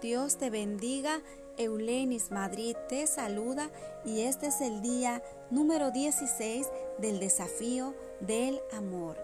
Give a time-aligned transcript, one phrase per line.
[0.00, 1.20] Dios te bendiga.
[1.56, 3.70] Eulenis Madrid te saluda
[4.04, 6.68] y este es el día número 16
[6.98, 9.16] del desafío del amor.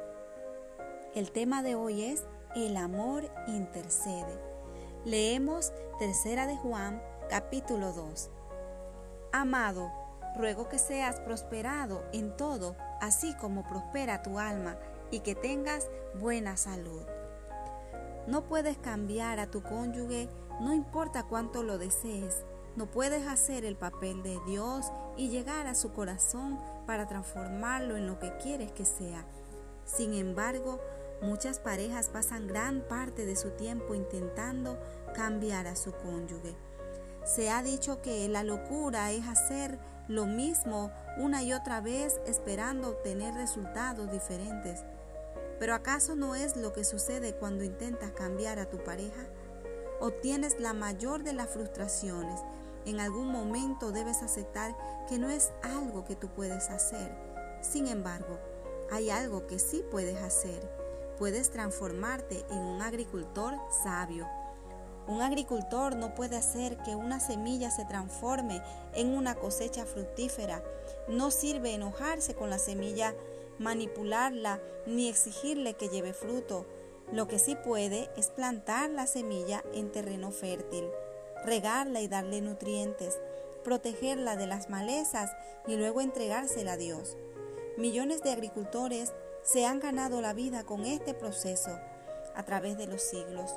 [1.14, 4.38] El tema de hoy es El amor intercede.
[5.04, 8.30] Leemos Tercera de Juan, capítulo 2.
[9.32, 9.90] Amado,
[10.37, 14.78] ruego que seas prosperado en todo, así como prospera tu alma,
[15.10, 17.02] y que tengas buena salud.
[18.27, 20.28] No puedes cambiar a tu cónyuge,
[20.61, 22.45] no importa cuánto lo desees.
[22.77, 28.06] No puedes hacer el papel de Dios y llegar a su corazón para transformarlo en
[28.06, 29.24] lo que quieres que sea.
[29.84, 30.80] Sin embargo,
[31.20, 34.78] muchas parejas pasan gran parte de su tiempo intentando
[35.15, 36.54] cambiar a su cónyuge.
[37.24, 42.90] Se ha dicho que la locura es hacer lo mismo una y otra vez esperando
[42.90, 44.84] obtener resultados diferentes.
[45.59, 49.27] Pero ¿acaso no es lo que sucede cuando intentas cambiar a tu pareja?
[50.00, 52.40] Obtienes la mayor de las frustraciones.
[52.86, 54.74] En algún momento debes aceptar
[55.06, 57.15] que no es algo que tú puedes hacer.
[57.60, 58.38] Sin embargo,
[58.90, 60.66] hay algo que sí puedes hacer.
[61.18, 64.27] Puedes transformarte en un agricultor sabio.
[65.06, 68.62] Un agricultor no puede hacer que una semilla se transforme
[68.95, 70.62] en una cosecha fructífera.
[71.09, 73.15] No sirve enojarse con la semilla
[73.59, 76.65] manipularla ni exigirle que lleve fruto.
[77.12, 80.84] Lo que sí puede es plantar la semilla en terreno fértil,
[81.44, 83.19] regarla y darle nutrientes,
[83.64, 85.33] protegerla de las malezas
[85.66, 87.16] y luego entregársela a Dios.
[87.77, 91.78] Millones de agricultores se han ganado la vida con este proceso
[92.34, 93.56] a través de los siglos.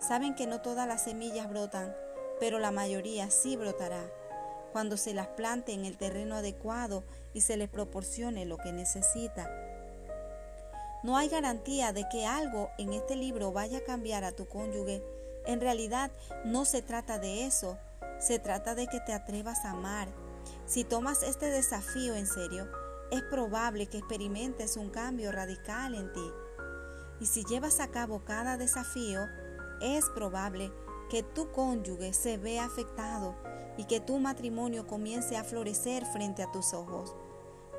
[0.00, 1.94] Saben que no todas las semillas brotan,
[2.40, 4.02] pero la mayoría sí brotará
[4.72, 9.69] cuando se las plante en el terreno adecuado y se les proporcione lo que necesita.
[11.02, 15.02] No hay garantía de que algo en este libro vaya a cambiar a tu cónyuge.
[15.46, 16.10] En realidad
[16.44, 17.78] no se trata de eso,
[18.18, 20.08] se trata de que te atrevas a amar.
[20.66, 22.68] Si tomas este desafío en serio,
[23.10, 26.30] es probable que experimentes un cambio radical en ti.
[27.20, 29.26] Y si llevas a cabo cada desafío,
[29.80, 30.70] es probable
[31.08, 33.34] que tu cónyuge se vea afectado
[33.76, 37.14] y que tu matrimonio comience a florecer frente a tus ojos.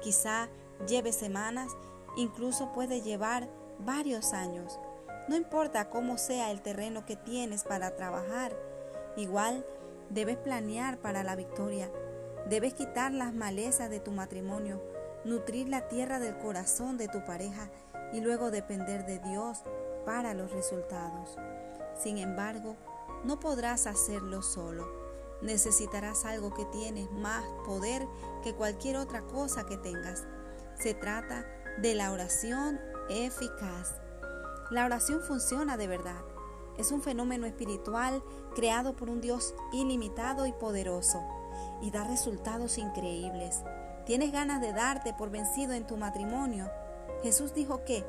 [0.02, 0.50] Quizá
[0.88, 1.72] lleve semanas,
[2.16, 3.50] incluso puede llevar
[3.80, 4.80] varios años.
[5.28, 8.56] No importa cómo sea el terreno que tienes para trabajar,
[9.16, 9.66] igual
[10.10, 11.90] debes planear para la victoria.
[12.50, 14.82] Debes quitar las malezas de tu matrimonio,
[15.24, 17.70] nutrir la tierra del corazón de tu pareja
[18.12, 19.60] y luego depender de Dios
[20.06, 21.38] para los resultados.
[21.98, 22.76] Sin embargo,
[23.24, 24.88] no podrás hacerlo solo.
[25.42, 28.08] Necesitarás algo que tiene más poder
[28.44, 30.26] que cualquier otra cosa que tengas.
[30.80, 34.00] Se trata de la oración eficaz.
[34.70, 36.22] La oración funciona de verdad.
[36.78, 38.24] Es un fenómeno espiritual
[38.56, 41.22] creado por un Dios ilimitado y poderoso
[41.82, 43.62] y da resultados increíbles.
[44.06, 46.72] ¿Tienes ganas de darte por vencido en tu matrimonio?
[47.24, 48.06] Jesús dijo que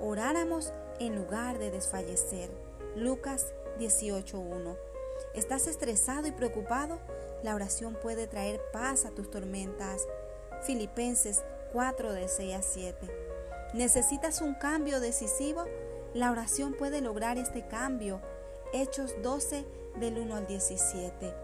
[0.00, 2.50] oráramos en lugar de desfallecer.
[2.96, 4.76] Lucas 18.1.
[5.34, 7.00] ¿Estás estresado y preocupado?
[7.42, 10.06] La oración puede traer paz a tus tormentas.
[10.62, 11.42] Filipenses
[11.74, 13.10] 4 de 6 a 7.
[13.74, 15.64] ¿Necesitas un cambio decisivo?
[16.14, 18.22] La oración puede lograr este cambio.
[18.72, 19.66] Hechos 12
[19.98, 21.34] del 1 al 17.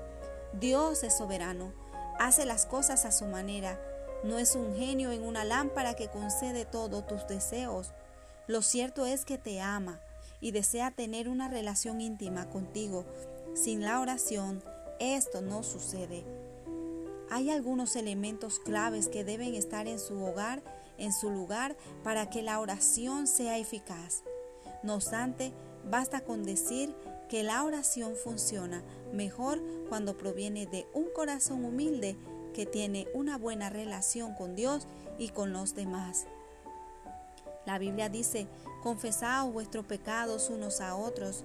[0.52, 1.72] Dios es soberano,
[2.20, 3.80] hace las cosas a su manera.
[4.22, 7.90] No es un genio en una lámpara que concede todos tus deseos.
[8.46, 9.98] Lo cierto es que te ama
[10.40, 13.04] y desea tener una relación íntima contigo.
[13.54, 14.62] Sin la oración,
[15.00, 16.24] esto no sucede.
[17.30, 20.62] Hay algunos elementos claves que deben estar en su hogar,
[20.98, 24.22] en su lugar, para que la oración sea eficaz.
[24.82, 25.52] No obstante,
[25.88, 26.94] basta con decir
[27.28, 28.82] que la oración funciona
[29.12, 32.16] mejor cuando proviene de un corazón humilde
[32.52, 36.26] que tiene una buena relación con Dios y con los demás.
[37.64, 38.48] La Biblia dice,
[38.82, 41.44] confesaos vuestros pecados unos a otros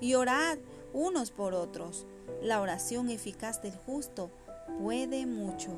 [0.00, 0.58] y orad
[0.92, 2.06] unos por otros.
[2.42, 4.30] La oración eficaz del justo
[4.78, 5.70] puede mucho.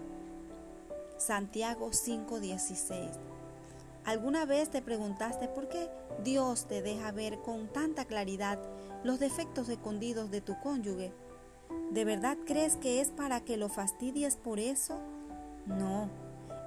[1.17, 3.11] Santiago 5:16
[4.05, 5.89] ¿Alguna vez te preguntaste por qué
[6.23, 8.59] Dios te deja ver con tanta claridad
[9.03, 11.13] los defectos escondidos de tu cónyuge?
[11.91, 14.99] ¿De verdad crees que es para que lo fastidies por eso?
[15.67, 16.11] No,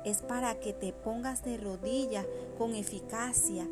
[0.04, 2.26] es para que te pongas de rodillas
[2.58, 3.68] con eficacia.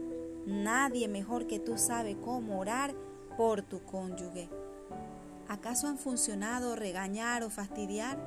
[0.45, 2.93] Nadie mejor que tú sabe cómo orar
[3.35, 4.47] por tu cónyuge.
[5.47, 8.17] ¿Acaso han funcionado regañar o fastidiar?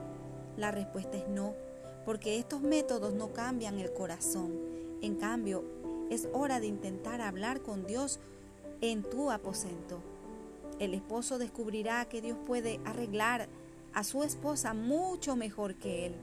[0.58, 1.54] La respuesta es no,
[2.04, 4.58] porque estos métodos no cambian el corazón.
[5.00, 5.64] En cambio,
[6.10, 8.18] es hora de intentar hablar con Dios
[8.80, 10.00] en tu aposento.
[10.80, 13.48] El esposo descubrirá que Dios puede arreglar
[13.94, 16.14] a su esposa mucho mejor que él.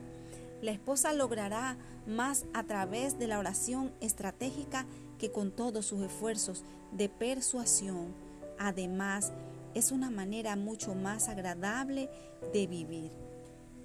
[0.60, 4.84] La esposa logrará más a través de la oración estratégica
[5.18, 6.62] que con todos sus esfuerzos
[6.92, 8.14] de persuasión.
[8.58, 9.32] Además,
[9.74, 12.10] es una manera mucho más agradable
[12.52, 13.10] de vivir.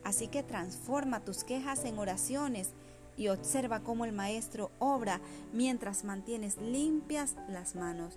[0.04, 2.72] Así que transforma tus quejas en oraciones
[3.18, 5.22] y observa cómo el Maestro obra
[5.54, 8.16] mientras mantienes limpias las manos.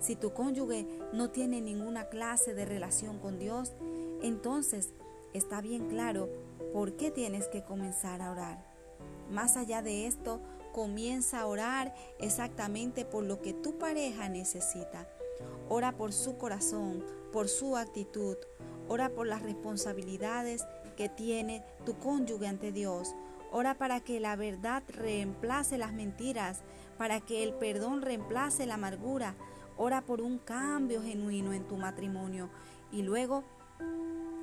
[0.00, 3.72] Si tu cónyuge no tiene ninguna clase de relación con Dios,
[4.22, 4.90] entonces
[5.32, 6.28] está bien claro
[6.72, 8.64] por qué tienes que comenzar a orar.
[9.30, 10.40] Más allá de esto,
[10.72, 15.08] comienza a orar exactamente por lo que tu pareja necesita.
[15.68, 18.36] Ora por su corazón, por su actitud.
[18.88, 23.14] Ora por las responsabilidades que tiene tu cónyuge ante Dios.
[23.52, 26.62] Ora para que la verdad reemplace las mentiras,
[26.98, 29.34] para que el perdón reemplace la amargura.
[29.76, 32.50] Ora por un cambio genuino en tu matrimonio
[32.90, 33.44] y luego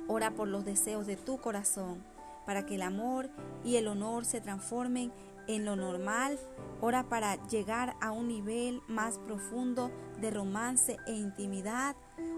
[0.08, 2.02] ora por los deseos de tu corazón,
[2.46, 3.30] para que el amor
[3.64, 5.12] y el honor se transformen
[5.46, 6.38] en lo normal.
[6.80, 9.90] Ora para llegar a un nivel más profundo
[10.20, 11.96] de romance e intimidad.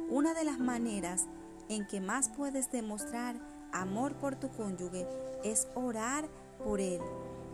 [0.08, 1.26] Una de las maneras
[1.68, 3.36] en que más puedes demostrar
[3.74, 5.06] amor por tu cónyuge
[5.44, 6.26] es orar
[6.64, 7.00] por él.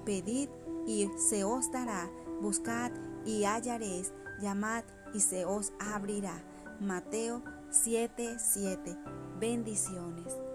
[0.04, 0.48] Pedid
[0.86, 2.08] y se os dará.
[2.40, 2.92] Buscad
[3.24, 4.12] y hallaréis.
[4.40, 6.42] Llamad y se os abrirá.
[6.80, 8.96] Mateo 7:7.
[9.38, 10.49] Bendiciones.